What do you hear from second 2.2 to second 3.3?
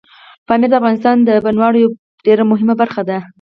ډېره مهمه برخه ده.